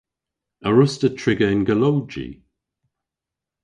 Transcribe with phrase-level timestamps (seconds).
[0.67, 2.27] A wruss'ta triga yn golowji?